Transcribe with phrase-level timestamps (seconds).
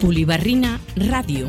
[0.00, 1.48] Polibarrina Radio.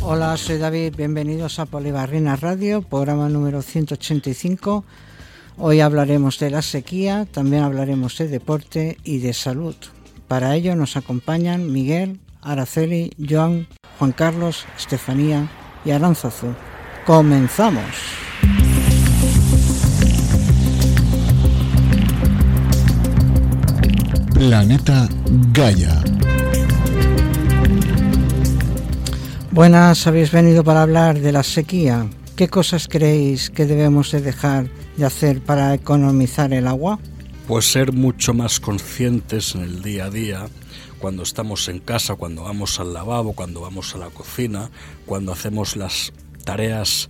[0.00, 4.82] Hola, soy David, bienvenidos a Polibarrina Radio, programa número 185.
[5.58, 9.76] Hoy hablaremos de la sequía, también hablaremos de deporte y de salud.
[10.26, 13.66] Para ello nos acompañan Miguel, Araceli, Joan,
[13.98, 15.50] Juan Carlos, Estefanía
[15.84, 16.54] y Aranzazu.
[17.04, 17.84] Comenzamos.
[24.32, 25.08] Planeta
[25.52, 26.02] Gaia.
[29.56, 32.06] Buenas, habéis venido para hablar de la sequía.
[32.36, 36.98] ¿Qué cosas creéis que debemos de dejar de hacer para economizar el agua?
[37.48, 40.46] Pues ser mucho más conscientes en el día a día,
[40.98, 44.68] cuando estamos en casa, cuando vamos al lavabo, cuando vamos a la cocina,
[45.06, 46.12] cuando hacemos las
[46.44, 47.08] tareas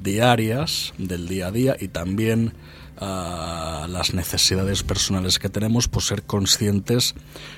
[0.00, 2.52] diarias del día a día y también
[2.98, 7.16] a las necesidades personales que tenemos, pues ser conscientes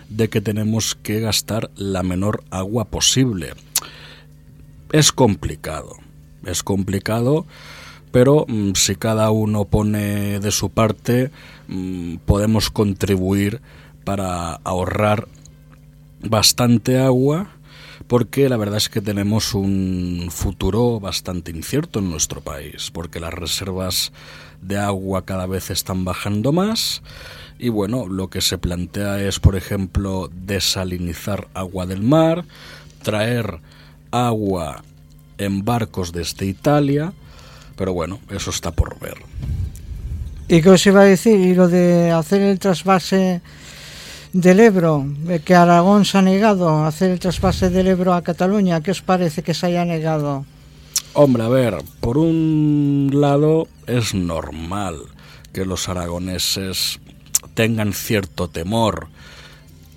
[0.08, 3.52] de que tenemos que gastar la menor agua posible
[4.92, 5.96] es complicado,
[6.46, 7.46] es complicado,
[8.12, 11.30] pero mm, si cada uno pone de su parte,
[11.68, 13.60] mm, podemos contribuir
[14.04, 15.28] para ahorrar
[16.20, 17.48] bastante agua
[18.06, 23.32] porque la verdad es que tenemos un futuro bastante incierto en nuestro país, porque las
[23.32, 24.12] reservas
[24.60, 27.02] de agua cada vez están bajando más
[27.58, 32.44] y bueno, lo que se plantea es, por ejemplo, desalinizar agua del mar,
[33.02, 33.60] traer
[34.12, 34.84] agua
[35.38, 37.12] en barcos desde Italia,
[37.76, 39.16] pero bueno, eso está por ver.
[40.48, 41.40] ¿Y qué os iba a decir?
[41.40, 43.40] Y lo de hacer el trasvase
[44.32, 45.06] del Ebro,
[45.44, 49.02] que Aragón se ha negado a hacer el trasvase del Ebro a Cataluña, ¿qué os
[49.02, 50.44] parece que se haya negado?
[51.14, 54.96] Hombre, a ver, por un lado es normal
[55.52, 57.00] que los aragoneses
[57.54, 59.08] tengan cierto temor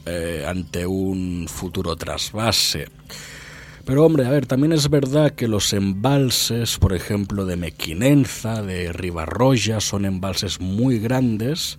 [0.05, 2.87] eh, ante un futuro trasvase.
[3.85, 8.91] Pero hombre, a ver, también es verdad que los embalses, por ejemplo, de Mequinenza, de
[8.91, 11.78] Ribarroya, son embalses muy grandes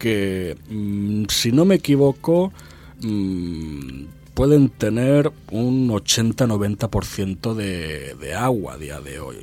[0.00, 2.52] que, mm, si no me equivoco,
[3.02, 9.36] mm, pueden tener un 80-90% de, de agua a día de hoy.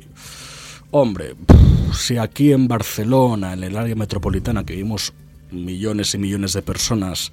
[0.90, 1.34] Hombre,
[1.94, 5.14] si aquí en Barcelona, en el área metropolitana, que vivimos
[5.50, 7.32] millones y millones de personas,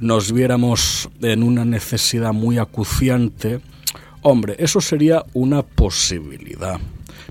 [0.00, 3.60] nos viéramos en una necesidad muy acuciante,
[4.22, 6.78] hombre, eso sería una posibilidad.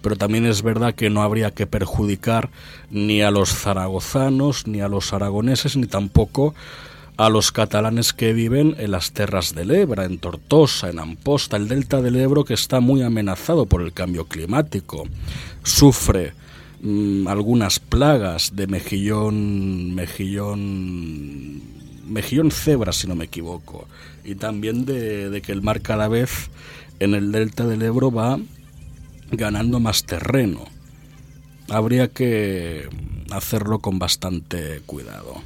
[0.01, 2.49] Pero también es verdad que no habría que perjudicar
[2.91, 6.53] ni a los zaragozanos, ni a los aragoneses, ni tampoco
[7.17, 11.67] a los catalanes que viven en las terras del Ebra, en Tortosa, en Amposta, el
[11.67, 15.07] delta del Ebro que está muy amenazado por el cambio climático.
[15.63, 16.33] Sufre
[16.81, 21.61] mm, algunas plagas de mejillón, mejillón
[22.05, 23.87] mejillón cebra, si no me equivoco,
[24.23, 26.49] y también de, que el mar cada vez
[26.99, 28.39] en el delta del Ebro va
[29.31, 30.65] ganando más terreno.
[31.69, 32.87] Habría que
[33.31, 35.41] hacerlo con bastante cuidado.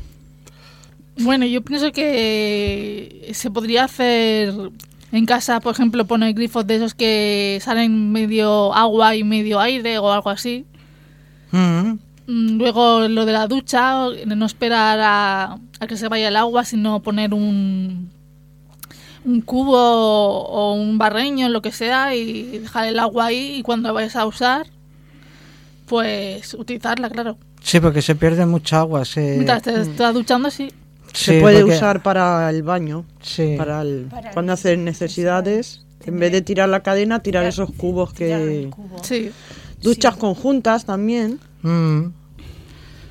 [1.17, 4.53] Bueno, yo pienso que se podría hacer
[5.11, 9.97] en casa, por ejemplo, poner grifos de esos que salen medio agua y medio aire
[9.97, 10.65] o algo así.
[11.51, 11.57] Mm.
[11.57, 11.99] Mm,
[12.29, 15.57] luego lo de la ducha, no esperar a,
[15.88, 18.12] que se vaya el agua, sino poner un,
[19.25, 23.94] un cubo o un barreño, lo que sea, y dejar el agua ahí y cuando
[23.94, 24.68] vayas a usar,
[25.88, 27.38] pues utilizarla, claro.
[27.62, 29.06] Sí, porque se pierde mucha agua.
[29.06, 29.21] Se...
[29.21, 30.71] Mientras te estás duchando, sí.
[31.13, 33.56] se puede usar para el baño, sí.
[33.57, 35.86] para, el, cuando haces necesidades.
[36.06, 38.69] En vez de tirar la cadena, tirar esos cubos que...
[39.01, 39.31] Sí.
[39.81, 41.39] Duchas conjuntas también.
[41.62, 42.19] Mm.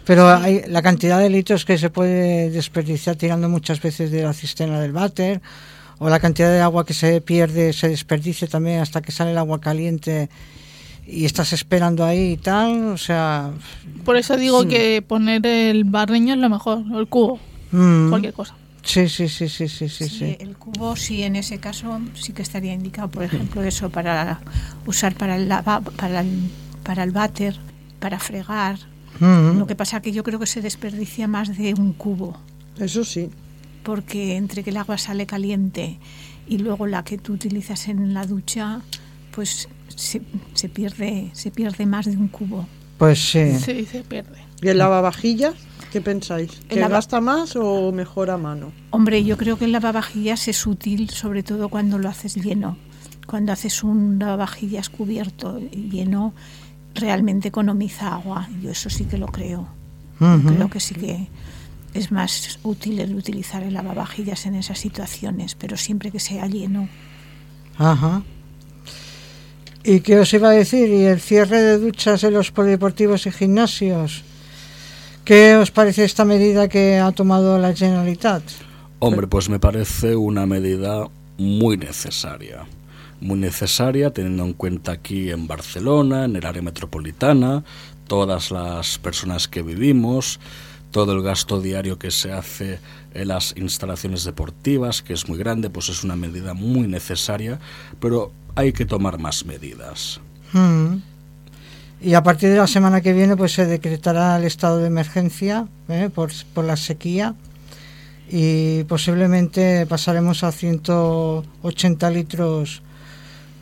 [0.09, 4.33] Pero hay la cantidad de litros que se puede desperdiciar tirando muchas veces de la
[4.33, 5.43] cisterna del váter,
[5.99, 9.37] o la cantidad de agua que se pierde, se desperdicia también hasta que sale el
[9.37, 10.31] agua caliente
[11.07, 13.51] y estás esperando ahí y tal, o sea...
[14.07, 17.39] Por eso digo que poner el barreño es lo mejor, el cubo.
[17.71, 18.09] mm.
[18.09, 18.55] cualquier cosa.
[18.83, 22.41] Sí, sí, sí, sí, sí, sí, sí, El cubo sí, en ese caso sí que
[22.41, 24.41] estaría indicado, por ejemplo, eso para
[24.87, 25.49] usar para el
[25.99, 26.51] para el,
[26.83, 27.57] para el váter,
[28.01, 28.79] para fregar.
[29.21, 29.59] Mm.
[29.59, 32.37] Lo que pasa que yo creo que se desperdicia más de un cubo.
[32.79, 33.31] Eso sí.
[33.83, 35.99] Porque entre que el agua sale caliente
[36.47, 38.81] y luego la que tú utilizas en la ducha,
[39.33, 40.23] pues se,
[40.55, 42.67] se pierde se pierde más de un cubo.
[42.99, 43.59] Pues sí.
[43.59, 44.39] Sí, se pierde.
[44.61, 45.55] ¿Y el lavavajillas?
[45.93, 46.51] ¿Qué pensáis?
[46.69, 48.73] ¿Que gasta más o mejor a mano?
[48.91, 52.77] Hombre, yo creo que el lavavajillas es útil, sobre todo cuando lo haces lleno.
[53.27, 56.35] Cuando haces un lavavajillas cubierto y lleno,
[57.01, 58.49] realmente economiza agua.
[58.63, 59.69] Yo eso sí que lo creo.
[60.19, 61.29] Creo que sí que
[61.95, 66.89] es más útil el utilizar el lavavajillas en esas situaciones, pero siempre que sea lleno.
[67.77, 68.23] Ajá.
[69.85, 70.89] ¿Y qué os iba a decir?
[70.91, 74.25] ¿Y el cierre de duchas en los polideportivos y gimnasios?
[75.25, 78.43] ¿Qué os parece esta medida que ha tomado la Generalitat?
[78.99, 82.67] Hombre, pues me parece una medida muy necesaria.
[83.21, 87.65] Muy necesaria teniendo en cuenta aquí en Barcelona, en el área metropolitana,
[88.07, 90.41] todas las personas que vivimos,
[90.91, 92.81] todo el gasto diario que se hace
[93.15, 97.59] en las instalaciones deportivas, que es muy grande, pues es una medida muy necesaria,
[98.01, 100.21] pero hay que tomar más medidas.
[100.53, 100.97] Mm.
[102.01, 105.67] Y a partir de la semana que viene pues se decretará el estado de emergencia
[105.89, 106.11] ¿eh?
[106.15, 107.35] por, por la sequía
[108.31, 112.83] y posiblemente pasaremos a 180 litros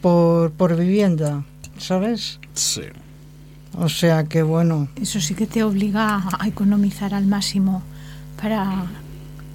[0.06, 1.42] por, por vivienda,
[1.78, 2.38] ¿sabes?
[2.54, 2.82] Sí.
[3.76, 4.86] O sea que bueno.
[5.02, 7.82] Eso sí que te obliga a economizar al máximo
[8.40, 8.84] para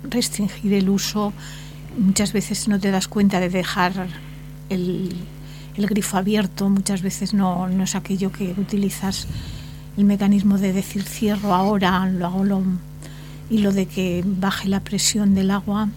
[0.03, 1.31] restringir el uso.
[1.97, 3.93] Muchas veces no te das cuenta de dejar
[4.67, 5.15] el,
[5.77, 9.27] el grifo abierto, muchas veces no, no, es aquello que utilizas
[9.95, 12.61] el mecanismo de decir cierro ahora, lo hago lo,
[13.49, 15.87] y lo de que baje la presión del agua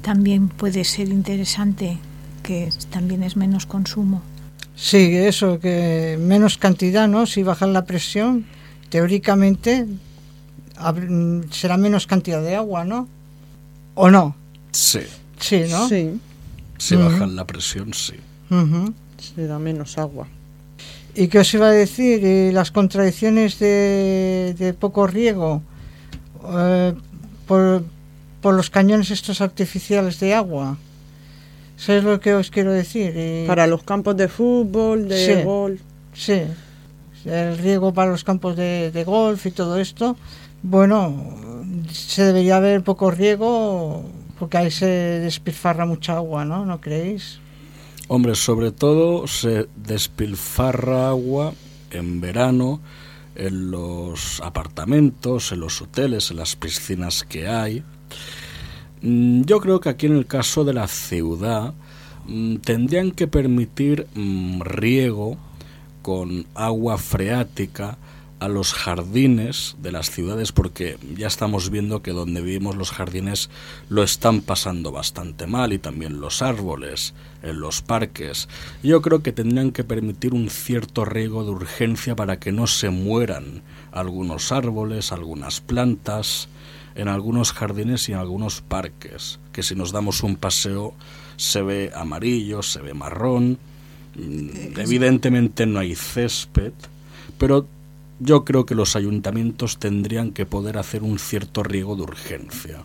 [0.00, 1.98] también puede ser interesante,
[2.42, 4.22] que también es menos consumo.
[4.76, 7.26] Sí, eso, que menos cantidad, ¿no?
[7.26, 8.46] Si bajan la presión,
[8.88, 9.86] teóricamente
[11.50, 13.08] será menos cantidad de agua, ¿no?
[13.94, 14.34] ¿O no?
[14.72, 15.00] Sí.
[15.38, 15.88] Sí, ¿no?
[15.88, 16.18] Sí.
[16.78, 18.14] Si bajan la presión, sí.
[19.34, 20.26] Será menos agua.
[21.14, 22.24] ¿Y qué os iba a decir?
[22.24, 25.62] ¿Y las contradicciones de, de poco riego
[26.56, 26.94] eh,
[27.46, 27.84] por,
[28.40, 30.78] por los cañones estos artificiales de agua.
[31.80, 33.46] Eso es lo que os quiero decir.
[33.46, 35.80] Para los campos de fútbol, de golf.
[36.12, 36.42] Sí,
[37.24, 40.14] el riego para los campos de, de, golf y todo esto.
[40.62, 44.04] Bueno, se debería haber poco riego
[44.38, 46.66] porque ahí se despilfarra mucha agua, ¿no?
[46.66, 47.40] ¿No creéis?
[48.08, 51.54] Hombre, sobre todo se despilfarra agua
[51.90, 52.80] en verano
[53.36, 57.82] en los apartamentos, en los hoteles, en las piscinas que hay.
[59.02, 61.72] Mm, yo creo que aquí en el caso de la ciudad
[62.26, 65.38] mm, tendrían que permitir mm, riego
[66.02, 67.96] con agua freática
[68.40, 73.50] a los jardines de las ciudades porque ya estamos viendo que donde vivimos los jardines
[73.90, 77.12] lo están pasando bastante mal y también los árboles
[77.42, 78.48] en los parques.
[78.82, 82.88] Yo creo que tendrían que permitir un cierto riego de urgencia para que no se
[82.88, 83.62] mueran
[83.92, 86.48] algunos árboles, algunas plantas
[87.00, 90.94] en algunos jardines y en algunos parques, que si nos damos un paseo
[91.36, 93.58] se ve amarillo, se ve marrón,
[94.16, 96.72] mm, evidentemente no hay césped,
[97.38, 97.66] pero
[98.18, 102.84] yo creo que los ayuntamientos tendrían que poder hacer un cierto riego de urgencia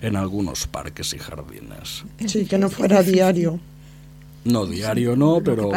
[0.00, 2.02] en algunos parques y jardines.
[2.26, 3.60] Sí, que no fuera diario.
[4.44, 5.70] No, diario no, pero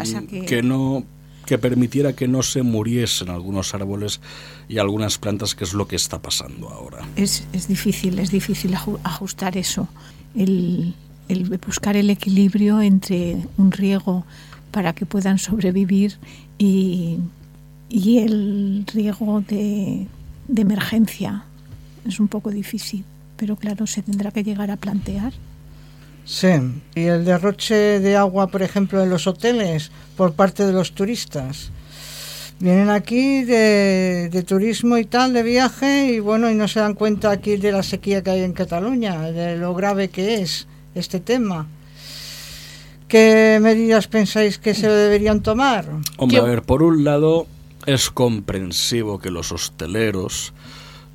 [0.48, 0.64] que...
[0.64, 1.04] no
[1.50, 4.22] que permitiera que no se muriesen algunos árboles
[4.70, 7.00] y algunas plantas, que es lo que está pasando ahora.
[7.16, 9.88] Es, es difícil, es difícil ajustar eso,
[10.36, 10.94] el,
[11.66, 14.26] buscar el equilibrio entre un riego
[14.70, 16.18] para que puedan sobrevivir
[16.58, 17.18] y
[17.90, 20.06] y el riego de,
[20.48, 21.46] de emergencia
[22.06, 23.04] es un poco difícil,
[23.36, 25.34] pero claro, se tendrá que llegar a plantear.
[26.30, 26.48] Sí,
[26.94, 31.72] y el derroche de agua, por ejemplo, en los hoteles por parte de los turistas.
[32.60, 36.94] Vienen aquí de, de, turismo y tal, de viaje, y bueno, y no se dan
[36.94, 41.20] cuenta aquí de la sequía que hay en Cataluña, de lo grave que es este
[41.20, 41.66] tema.
[43.08, 45.88] ¿Qué medidas pensáis que se deberían tomar?
[46.18, 47.48] Hombre, a ver, por un lado,
[47.88, 50.54] es comprensivo que los hosteleros,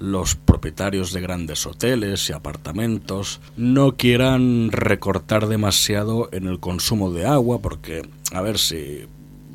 [0.04, 7.26] los propietarios de grandes hoteles y apartamentos no quieran recortar demasiado en el consumo de
[7.26, 9.06] agua, porque, a ver, si,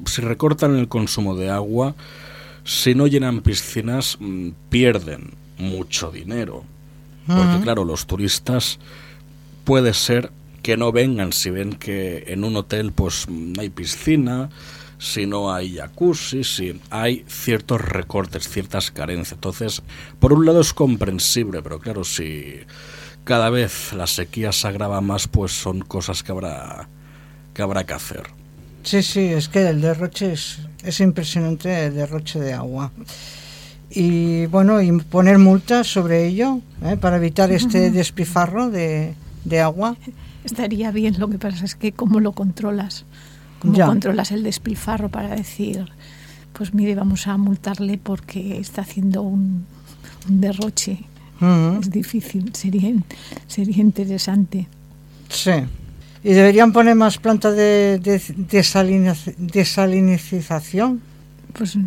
[0.06, 1.96] si recortan el consumo de agua,
[2.64, 6.64] si no llenan piscinas, mm, pierden mucho dinero.
[7.28, 8.80] Porque claro, los turistas
[9.64, 10.32] puede ser
[10.64, 14.50] que no vengan si ven que en un hotel pues no hay piscina,
[15.00, 19.34] si no hay jacuzzi, si hay ciertos recortes, ciertas carencias.
[19.34, 19.82] Entonces,
[20.20, 22.60] por un lado es comprensible, pero claro, si
[23.24, 26.90] cada vez la sequía se agrava más, pues son cosas que habrá
[27.54, 28.24] que habrá que hacer.
[28.84, 32.92] Sí, sí, es que el derroche es, es impresionante, el derroche de agua.
[33.90, 36.96] Y bueno, y poner multas sobre ello ¿eh?
[36.98, 39.16] para evitar este despifarro de,
[39.46, 39.98] de, agua.
[40.44, 43.06] Estaría bien, lo que pasa es que cómo lo controlas,
[43.60, 45.86] cómo controlas el despilfarro para decir,
[46.54, 49.66] pues mire, vamos a multarle porque está haciendo un,
[50.28, 51.00] derroche.
[51.80, 52.94] Es difícil, sería,
[53.48, 54.68] sería interesante.
[55.30, 55.52] Sí.
[56.22, 58.22] ¿Y deberían poner más plantas de, de,
[59.54, 61.02] desalinización?
[61.54, 61.78] Pues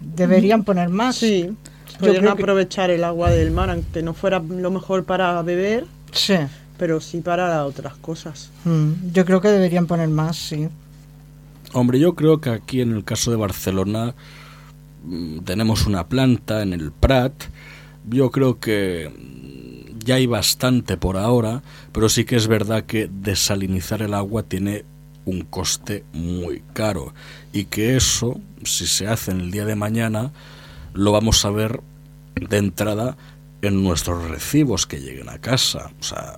[0.00, 1.16] deberían poner más.
[1.16, 1.50] Sí,
[1.98, 5.86] podrían aprovechar el agua del mar, aunque no fuera lo mejor para beber.
[6.12, 6.36] Sí.
[6.78, 8.50] Pero sí para otras cosas.
[8.64, 10.68] Mm, yo creo que deberían poner más, sí.
[11.74, 14.14] Hombre, yo creo que aquí en el caso de Barcelona
[15.04, 17.32] mm, tenemos una planta en el Prat.
[18.08, 19.10] Yo creo que
[20.04, 21.62] ya hay bastante por ahora,
[21.92, 24.84] pero sí que es verdad que desalinizar el agua tiene
[25.24, 27.14] un coste muy caro
[27.52, 30.32] y que eso, si se hace en el día de mañana,
[30.92, 31.80] lo vamos a ver
[32.34, 33.16] de entrada
[33.62, 35.90] en nuestros recibos que lleguen a casa.
[36.00, 36.36] O sea,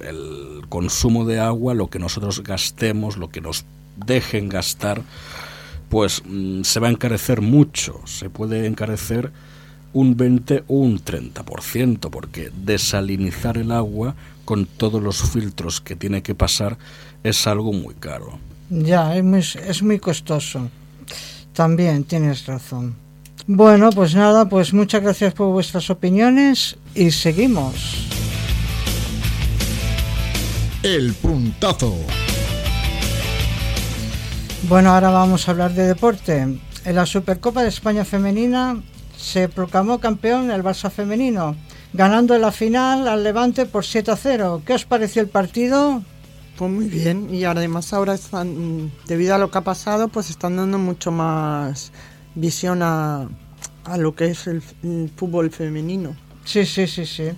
[0.00, 3.66] el consumo de agua, lo que nosotros gastemos, lo que nos
[4.06, 5.02] dejen gastar,
[5.88, 8.00] pues mm, se va a encarecer mucho.
[8.06, 9.32] Se puede encarecer
[9.92, 14.14] un 20 o un 30%, porque desalinizar el agua
[14.44, 16.78] con todos los filtros que tiene que pasar
[17.22, 18.38] es algo muy caro.
[18.70, 20.70] Ya, es muy, es muy costoso.
[21.52, 22.94] También tienes razón.
[23.46, 28.06] Bueno, pues nada, pues muchas gracias por vuestras opiniones y seguimos.
[30.82, 31.94] El puntazo.
[34.68, 36.60] Bueno, ahora vamos a hablar de deporte.
[36.84, 38.80] En la Supercopa de España Femenina
[39.16, 41.56] se proclamó campeón el Barça femenino,
[41.92, 44.62] ganando en la final al Levante por 7 a 0.
[44.64, 46.02] ¿Qué os pareció el partido?
[46.56, 50.56] Pues muy bien, y además ahora están, debido a lo que ha pasado, pues están
[50.56, 51.90] dando mucho más
[52.34, 53.28] visión a,
[53.84, 54.62] a lo que es el,
[55.16, 56.14] fútbol femenino.
[56.44, 57.30] Sí, sí, sí, sí.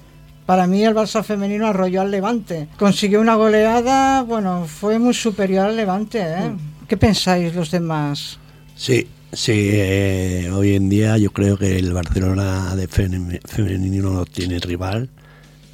[0.44, 2.68] Para mí el Barça femenino arrolló al Levante.
[2.78, 6.20] Consiguió una goleada, bueno, fue muy superior al Levante.
[6.20, 6.48] ¿eh?
[6.50, 6.71] Mm.
[6.88, 8.38] ¿Qué pensáis los demás?
[8.74, 14.58] Sí, Sí, eh, hoy en día yo creo que el Barcelona de femenino no tiene
[14.58, 15.08] rival,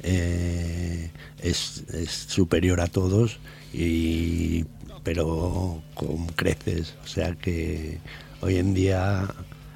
[0.01, 1.83] eh, es,
[2.29, 3.39] superior a todos,
[3.73, 4.63] y,
[5.03, 6.95] pero con creces.
[7.03, 7.99] O sea que
[8.39, 9.27] hoy en día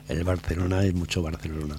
[0.07, 1.75] el Barcelona es mucho Barcelona.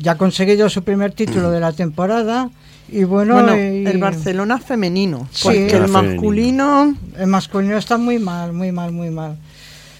[0.00, 2.50] Ya ha conseguido su primer título de la temporada.
[2.90, 6.94] Y bueno, el Barcelona femenino, porque el masculino...
[7.16, 9.36] El masculino está muy mal, muy mal, muy mal.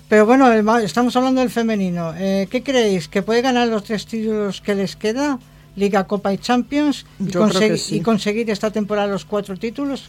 [0.08, 2.14] Pero bueno, estamos hablando del femenino.
[2.16, 3.08] Eh, ¿Qué creéis?
[3.08, 5.38] ¿Que puede ganar los tres títulos que les queda?
[5.76, 7.04] Liga, Copa y Champions.
[7.20, 10.08] Y, y conseguir esta temporada los cuatro títulos.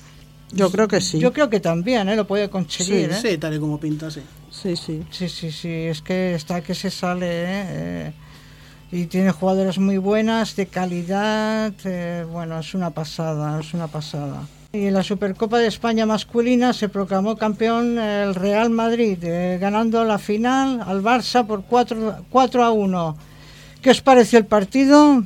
[0.51, 1.19] Yo creo que sí.
[1.19, 2.15] Yo creo que también, ¿eh?
[2.15, 3.31] Lo puede conseguir, sí, ¿eh?
[3.33, 4.21] Sí, tal y como pinta, sí.
[4.49, 5.03] Sí, sí.
[5.11, 5.67] Sí, sí, sí.
[5.67, 7.65] Es que está que se sale, ¿eh?
[7.67, 8.11] eh
[8.91, 11.73] y tiene jugadoras muy buenas, de calidad.
[12.31, 14.47] bueno, es una pasada, es una pasada.
[14.71, 20.03] Y en la Supercopa de España masculina se proclamó campeón el Real Madrid, eh, ganando
[20.03, 23.17] la final al Barça por 4, 4 a 1.
[23.81, 25.23] ¿Qué os pareció el partido?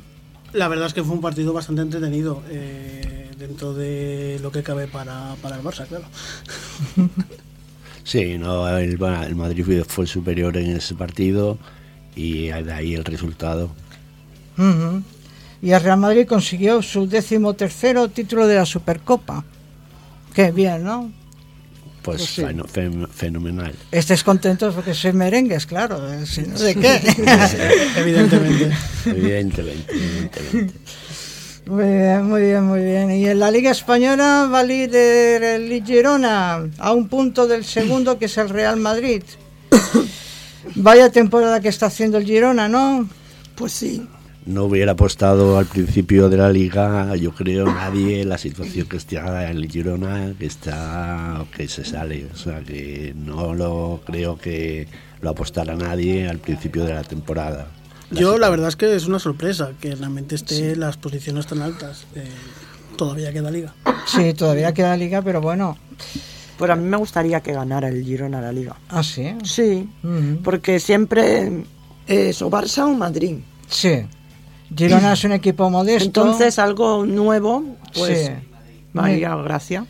[0.52, 4.88] La verdad es que fue un partido bastante entretenido, eh, dentro de lo que cabe
[4.88, 6.04] para, para el Barça, claro.
[8.06, 11.58] Sí, no, el, el Madrid fue superior en ese partido
[12.16, 13.70] y de ahí el resultado
[15.64, 19.44] y el Real Madrid consiguió su décimo tercero título de la Supercopa.
[20.34, 21.10] Qué bien, ¿no?
[22.02, 22.38] Pues,
[23.10, 23.74] fenomenal.
[23.90, 26.12] Estés contentos porque soy merengues, claro.
[26.12, 26.96] Eh, si no, ¿de qué?
[27.96, 28.70] evidentemente.
[29.06, 29.94] evidentemente.
[29.94, 30.74] Evidentemente.
[31.64, 33.10] Muy bien, muy bien, muy bien.
[33.10, 38.26] Y en la Liga Española va líder el Girona a un punto del segundo que
[38.26, 39.22] es el Real Madrid.
[40.74, 43.08] Vaya temporada que está haciendo el Girona, ¿no?
[43.54, 44.06] Pues sí
[44.46, 49.50] no hubiera apostado al principio de la liga, yo creo, nadie la situación que está
[49.50, 52.28] en el Girona, que está, que se sale.
[52.32, 54.86] O sea, que no lo creo que
[55.20, 57.68] lo apostara nadie al principio de la temporada.
[58.10, 62.06] yo la verdad es que es una sorpresa que realmente esté las posiciones tan altas.
[62.14, 62.28] Eh,
[62.96, 63.74] todavía queda liga.
[64.06, 65.78] Sí, todavía queda liga, pero bueno.
[66.58, 68.76] Pues a mí me gustaría que ganara el Girona la liga.
[68.88, 69.34] ¿Ah, sí?
[69.44, 69.88] Sí,
[70.44, 71.64] porque siempre
[72.06, 73.36] es o Barça o Madrid.
[73.68, 74.02] Sí.
[74.74, 76.04] Girona es un equipo modesto.
[76.06, 78.32] Entonces algo nuevo, pues Sí.
[78.92, 79.86] vaya gracia.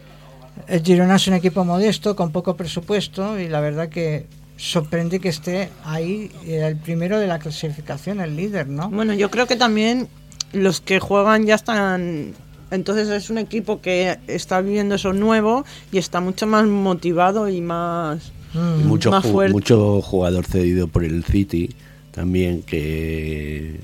[0.66, 5.28] El Girona es un equipo modesto, con poco presupuesto, y la verdad que sorprende que
[5.28, 8.88] esté ahí eh, el primero de la clasificación, el líder, ¿no?
[8.88, 10.08] Bueno, yo creo que también
[10.52, 12.32] los que juegan ya están...
[12.74, 17.60] Entonces es un equipo que está viviendo eso nuevo y está mucho más motivado y
[17.60, 18.32] más...
[18.54, 18.86] Mm.
[18.86, 19.52] mucho, más fuerte.
[19.52, 21.70] mucho jugador cedido por el City
[22.12, 23.80] también que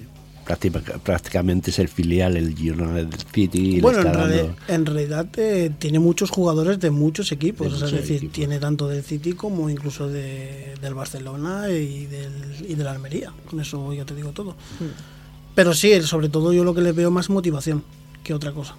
[0.47, 4.55] práctica- prácticamente es el filial el Girona del City y Bueno, en, está reali- dando
[4.69, 8.35] en realidad eh, tiene muchos jugadores de muchos equipos, De o sea, es decir, equipos.
[8.35, 12.33] tiene tanto del City como incluso de, del Barcelona y del,
[12.69, 13.33] y de la Almería.
[13.51, 14.55] Con eso ya te digo todo.
[15.57, 17.83] Pero sí, sobre todo yo lo que le veo más motivación
[18.23, 18.77] que otra cosa.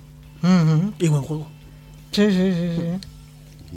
[0.99, 1.47] Y buen juego.
[2.11, 3.09] Sí, sí, sí, sí.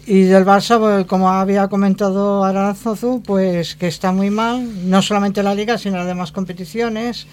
[0.06, 5.40] Y del Barça, pues, como había comentado Aranzozu, pues que está muy mal, no solamente
[5.40, 7.26] en la Liga, sino las demás competiciones.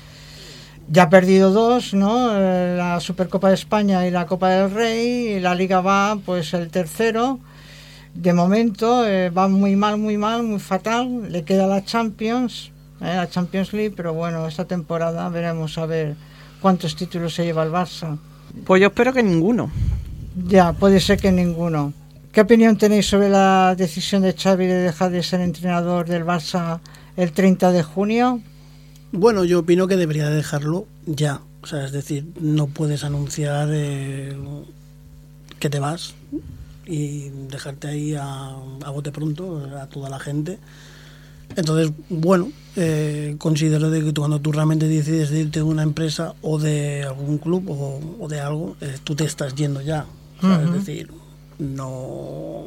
[0.90, 2.30] Ya ha perdido dos, ¿no?
[2.34, 5.36] Eh, La Supercopa de España y la Copa del Rey.
[5.36, 7.40] Y la Liga va, pues, el tercero.
[8.14, 11.32] De momento eh, va muy mal, muy mal, muy fatal.
[11.32, 16.16] Le queda la Champions, eh, la Champions League, pero bueno, esta temporada veremos a ver
[16.62, 18.18] cuántos títulos se lleva el Barça.
[18.66, 19.72] Pues yo espero que ninguno.
[20.48, 21.94] Ya, puede ser que ninguno.
[22.32, 26.80] ¿Qué opinión tenéis sobre la decisión de Xavi de dejar de ser entrenador del Barça
[27.18, 28.42] el 30 de junio?
[29.12, 31.42] Bueno, yo opino que debería dejarlo ya.
[31.62, 34.36] O sea, es decir, no puedes anunciar eh,
[35.60, 36.16] que te vas
[36.86, 40.58] y dejarte ahí a, a bote pronto a toda la gente.
[41.56, 45.84] Entonces, bueno, eh, considero de que tú, cuando tú realmente decides de irte de una
[45.84, 50.06] empresa o de algún club o, o de algo, eh, tú te estás yendo ya.
[50.42, 51.10] Es decir,
[51.60, 52.64] no,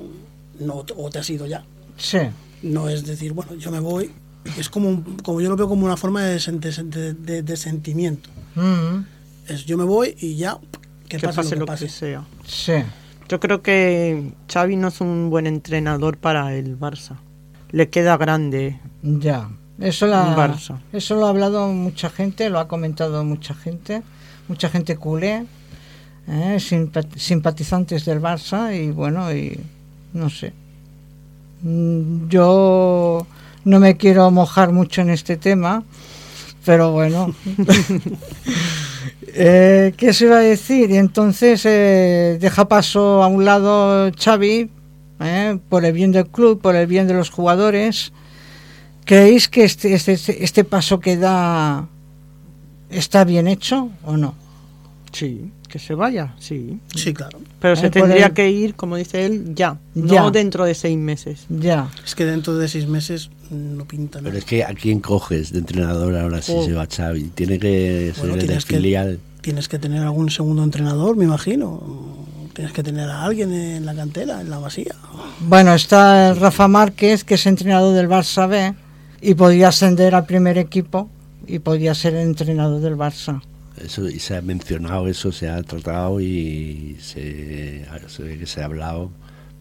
[0.60, 1.64] no o te has ido ya.
[1.96, 2.18] Sí.
[2.62, 4.10] No es decir, bueno, yo me voy.
[4.58, 7.56] Es como, un- como yo lo veo como una forma de, de, de- de- de
[7.56, 8.28] sentimiento.
[9.48, 10.58] Es yo me voy y ya,
[11.08, 11.84] que, Que pase, pase lo que pase.
[11.86, 12.24] que sea.
[12.46, 12.72] sí.
[13.26, 17.16] Yo creo que Xavi no es un buen entrenador para el Barça.
[17.70, 18.78] Le queda grande.
[19.02, 19.48] Ya.
[19.80, 20.34] Eso, la-
[21.16, 24.02] lo ha hablado mucha gente, lo ha comentado mucha gente,
[24.48, 25.44] mucha gente culé,
[26.28, 29.58] eh, simpa- simpatizantes del Barça y bueno, y
[30.12, 30.52] no sé.
[31.62, 33.26] Mm, Yo
[33.64, 35.82] no me quiero mojar mucho en este tema,
[36.64, 37.34] pero bueno.
[39.36, 40.92] Eh, ¿Qué se iba a decir?
[40.92, 44.70] Y entonces eh, deja paso a un lado Xavi,
[45.20, 48.12] eh, por el bien del club, por el bien de los jugadores.
[49.04, 50.14] ¿Creéis que este, este,
[50.44, 51.86] este paso que da
[52.90, 54.34] está bien hecho o no?
[55.12, 56.80] Sí, que se vaya, sí.
[56.94, 57.38] Sí, claro.
[57.60, 59.78] Pero Eh, se tendría que ir, como dice él, ya.
[59.94, 60.22] Ya.
[60.22, 61.46] No dentro de seis meses.
[61.48, 61.88] Ya.
[62.04, 64.30] Es que dentro de seis meses no pinta nada.
[64.30, 66.64] pero es que a quién coges de entrenador ahora si Oh.
[66.64, 70.02] se va Xavi tiene que ser Bueno, el del tienes que- filial Tienes que tener
[70.02, 71.82] algún segundo entrenador, me imagino.
[72.54, 74.94] Tienes que tener a alguien en la cantera, en la masía.
[75.40, 78.72] Bueno, está el Rafa Márquez, que es entrenador del Barça B,
[79.24, 81.08] y podría ascender al primer equipo
[81.46, 83.40] y podría ser el entrenador del Barça.
[83.82, 88.60] Eso, y se ha mencionado eso, se ha tratado y se, se ve que se
[88.60, 89.10] ha hablado,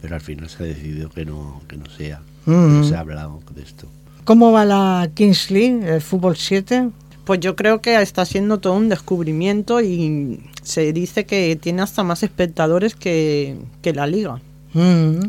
[0.02, 2.22] pero al final se ha decidido que no, que no sea.
[2.46, 2.80] Mm.
[2.80, 3.88] No se ha hablado de esto.
[4.26, 6.90] ¿Cómo va la Kings League, el fútbol 7?
[7.24, 12.04] Pues yo creo que está siendo todo un descubrimiento y se dice que tiene hasta
[12.04, 14.42] más espectadores que, que la liga.
[14.74, 15.22] Mm.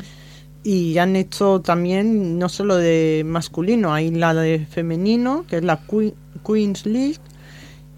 [0.65, 5.79] Y han hecho también, no solo de masculino, hay la de femenino, que es la
[5.87, 7.19] Que- Queens League,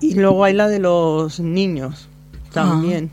[0.00, 2.08] y luego hay la de los niños
[2.52, 3.10] también.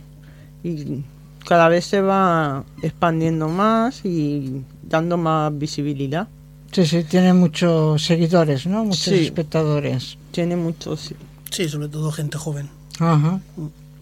[0.63, 1.03] Y
[1.47, 6.27] cada vez se va expandiendo más y dando más visibilidad.
[6.71, 8.83] Sí, sí, tiene muchos seguidores, ¿no?
[8.85, 9.25] Muchos Sí.
[9.25, 10.17] espectadores.
[10.31, 10.99] Tiene muchos.
[11.01, 11.15] sí.
[11.51, 12.67] Sí, sobre todo gente joven.
[12.99, 13.39] Ajá.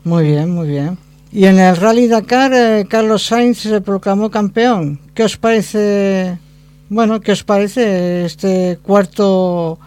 [0.05, 0.97] Muy bien, muy bien.
[1.33, 4.99] Y en el Rally Dakar, eh, Carlos Sainz se proclamó campeón.
[5.21, 6.39] ¿Qué os parece?
[6.89, 9.77] Bueno, ¿qué os parece este cuarto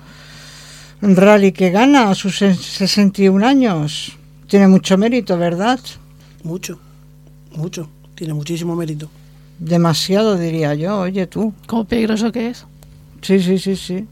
[1.02, 4.16] rally que gana a sus se- 61 años?
[4.46, 5.80] Tiene mucho mérito, ¿verdad?
[6.44, 6.78] Mucho,
[7.56, 7.88] mucho.
[8.14, 9.10] Tiene muchísimo mérito.
[9.58, 11.00] Demasiado, diría yo.
[11.00, 11.52] Oye, tú.
[11.66, 12.64] Como peligroso que es.
[13.20, 14.06] Sí, sí, sí, sí.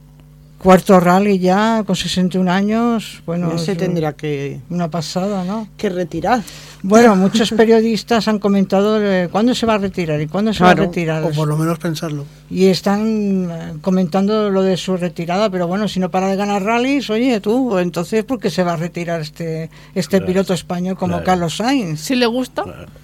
[0.63, 3.21] Cuarto rally ya, con 61 años.
[3.27, 5.67] Bueno, Ya se es tendría que, una pasada, ¿no?
[5.77, 6.41] que retirar.
[6.85, 10.71] Bueno, muchos periodistas han comentado eh, cuándo se va a retirar y cuándo se va
[10.71, 11.25] a retirar.
[11.25, 12.27] O por lo menos pensarlo.
[12.49, 16.63] Y están eh, comentando lo de su retirada, pero bueno, si no para de ganar
[16.63, 20.97] rallies, oye tú, entonces ¿por qué se va a retirar este este Claro, piloto español
[20.97, 21.25] como claro.
[21.25, 22.01] Carlos Sainz?
[22.03, 22.63] Si le gusta,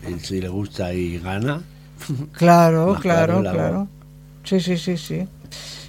[0.09, 1.61] Y si le gusta y gana,
[2.33, 3.88] Claro, claro, claro.
[4.44, 5.27] Sí, sí, sí, sí.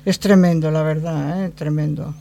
[0.05, 1.49] Es tremendo, la verdad, ¿eh?
[1.49, 2.13] tremendo.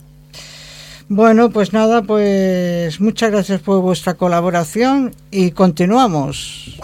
[1.08, 6.76] Bueno, pues nada, pues muchas gracias por vuestra colaboración y continuamos.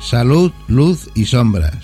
[0.00, 1.76] Salud, luz y sombras.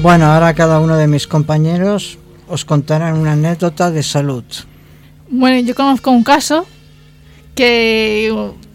[0.00, 4.44] Bueno, ahora cada uno de mis compañeros os contarán una anécdota de salud.
[5.28, 6.66] Bueno, yo conozco un caso
[7.54, 8.32] que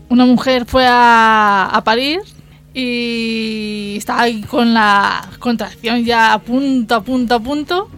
[0.09, 2.19] una mujer fue a, a parir
[2.73, 7.89] y estaba ahí con la contracción ya a punto, a punto, a punto.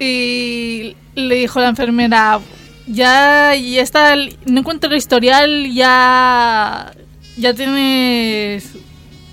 [0.00, 2.40] Y le dijo la enfermera,
[2.88, 6.92] ya, ya está, no encuentro el historial, ya,
[7.36, 8.72] ya tienes...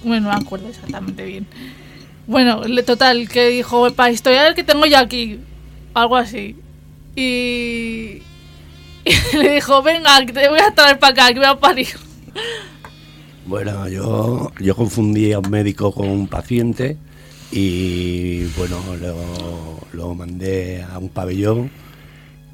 [0.03, 1.47] Bueno, no me acuerdo exactamente bien.
[2.27, 5.39] Bueno, le- total, que dijo, para historial que tengo yo aquí,
[5.95, 6.55] algo así.
[7.15, 8.21] Y
[9.37, 11.87] le dijo, venga, que te voy a traer para acá, que voy a parir.
[13.45, 16.97] Bueno, yo, yo confundí a un médico con un paciente
[17.51, 21.71] y bueno, lo, lo mandé a un pabellón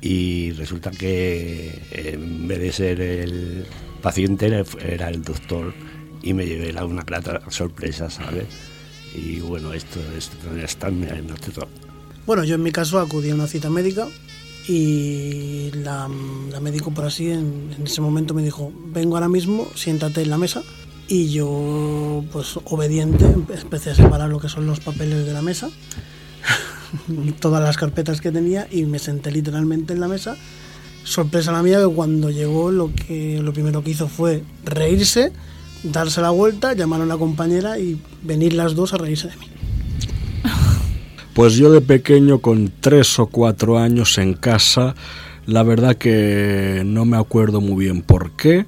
[0.02, 3.66] y resulta que en vez de ser el
[4.02, 4.46] paciente
[4.80, 5.74] era- el doctor
[6.22, 8.46] y me llevé la- una grata sorpresa, ¿sabes?
[9.14, 11.68] Y bueno, esto, esto está en mi anécdota.
[12.26, 14.08] Bueno, yo en mi caso acudí a una cita médica
[14.68, 16.10] y la,
[16.52, 20.30] la médico por así en, en ese momento me dijo, vengo ahora mismo, siéntate en
[20.30, 20.64] la mesa.
[21.08, 25.44] Y yo, pues obediente, empe- empecé a separar lo que son los papeles de la
[25.44, 25.70] mesa,
[27.40, 30.36] todas las carpetas que tenía y me senté literalmente en la mesa.
[31.04, 35.32] Sorpresa la mía que cuando llegó lo que lo primero que hizo fue reírse,
[35.84, 39.46] darse la vuelta, llamar a una compañera y venir las dos a reírse de mí.
[41.36, 44.96] Pues yo de pequeño, con tres o cuatro años en casa,
[45.46, 48.66] la verdad que no me acuerdo muy bien por qué.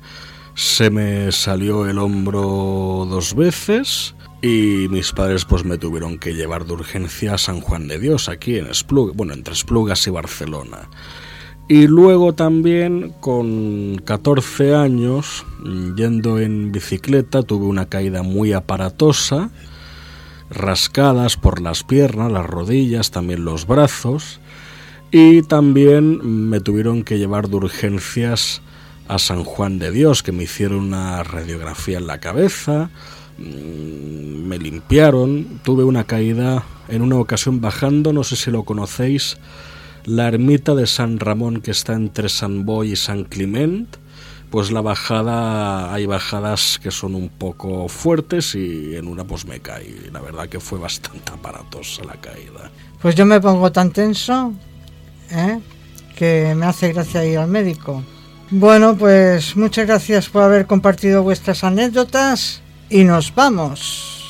[0.54, 6.66] Se me salió el hombro dos veces y mis padres pues me tuvieron que llevar
[6.66, 10.90] de urgencia a San Juan de Dios, aquí en Esplugas, bueno, entre Esplugas y Barcelona.
[11.70, 15.46] Y luego también con 14 años,
[15.96, 19.52] yendo en bicicleta, tuve una caída muy aparatosa
[20.50, 24.40] rascadas por las piernas, las rodillas, también los brazos.
[25.12, 28.62] Y también me tuvieron que llevar de urgencias
[29.08, 32.90] a San Juan de Dios, que me hicieron una radiografía en la cabeza,
[33.38, 39.38] mm, me limpiaron, tuve una caída en una ocasión bajando, no sé si lo conocéis,
[40.06, 43.98] la ermita de San Ramón que está entre San Boy y San Clement,
[44.50, 49.60] pues la bajada, hay bajadas que son un poco fuertes y en una pues me
[49.60, 50.10] caí.
[50.12, 52.72] La verdad que fue bastante aparatosa la caída.
[53.02, 54.54] Pues yo me pongo tan tenso
[55.32, 55.60] ¿eh?
[56.16, 58.04] que me hace gracia ir al médico.
[58.50, 64.27] Bueno, pues muchas gracias por haber compartido vuestras anécdotas y nos vamos.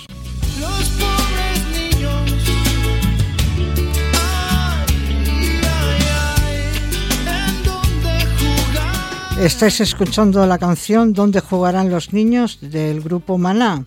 [9.39, 13.85] Estáis escuchando la canción Donde jugarán los niños del grupo Maná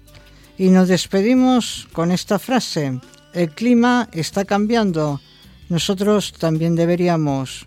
[0.56, 3.00] y nos despedimos con esta frase.
[3.32, 5.20] El clima está cambiando.
[5.70, 7.66] Nosotros también deberíamos.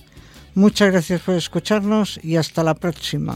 [0.53, 3.35] Muchas gracias por escucharnos y hasta la próxima.